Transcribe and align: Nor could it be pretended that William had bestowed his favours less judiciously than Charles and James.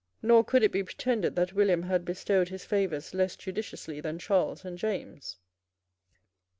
Nor 0.23 0.43
could 0.43 0.63
it 0.63 0.71
be 0.71 0.81
pretended 0.83 1.35
that 1.35 1.53
William 1.53 1.83
had 1.83 2.05
bestowed 2.05 2.49
his 2.49 2.65
favours 2.65 3.13
less 3.13 3.35
judiciously 3.35 4.01
than 4.01 4.17
Charles 4.17 4.65
and 4.65 4.75
James. 4.75 5.37